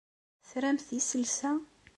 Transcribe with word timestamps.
Tramt 0.49 0.87
iselsa? 0.99 1.51